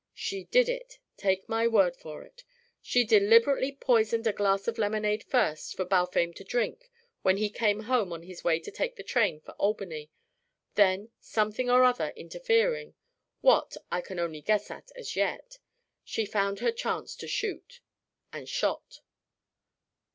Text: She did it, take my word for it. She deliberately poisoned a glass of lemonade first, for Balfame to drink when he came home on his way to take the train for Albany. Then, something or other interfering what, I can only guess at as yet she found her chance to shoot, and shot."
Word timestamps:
She 0.15 0.45
did 0.45 0.67
it, 0.67 0.97
take 1.15 1.47
my 1.47 1.67
word 1.67 1.95
for 1.95 2.23
it. 2.23 2.43
She 2.81 3.03
deliberately 3.03 3.71
poisoned 3.73 4.25
a 4.25 4.33
glass 4.33 4.67
of 4.67 4.79
lemonade 4.79 5.23
first, 5.23 5.75
for 5.77 5.85
Balfame 5.85 6.33
to 6.37 6.43
drink 6.43 6.89
when 7.21 7.37
he 7.37 7.51
came 7.51 7.81
home 7.81 8.11
on 8.11 8.23
his 8.23 8.43
way 8.43 8.59
to 8.61 8.71
take 8.71 8.95
the 8.95 9.03
train 9.03 9.41
for 9.41 9.51
Albany. 9.59 10.09
Then, 10.73 11.11
something 11.19 11.69
or 11.69 11.83
other 11.83 12.13
interfering 12.15 12.95
what, 13.41 13.77
I 13.91 14.01
can 14.01 14.17
only 14.17 14.41
guess 14.41 14.71
at 14.71 14.91
as 14.95 15.15
yet 15.15 15.59
she 16.03 16.25
found 16.25 16.61
her 16.61 16.71
chance 16.71 17.15
to 17.17 17.27
shoot, 17.27 17.79
and 18.33 18.49
shot." 18.49 19.01